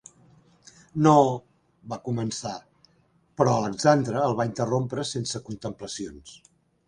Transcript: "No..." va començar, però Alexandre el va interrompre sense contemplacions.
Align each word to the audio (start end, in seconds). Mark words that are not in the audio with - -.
"No..." 1.07 1.11
va 1.91 1.99
començar, 2.07 2.55
però 3.41 3.53
Alexandre 3.57 4.25
el 4.29 4.35
va 4.41 4.49
interrompre 4.53 5.05
sense 5.11 5.43
contemplacions. 5.51 6.35